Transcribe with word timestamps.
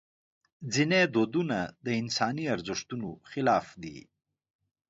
ځینې 0.73 0.99
دودونه 1.13 1.57
د 1.85 1.87
انساني 2.01 2.45
ارزښتونو 2.55 3.09
خلاف 3.29 3.67
دي. 3.83 3.97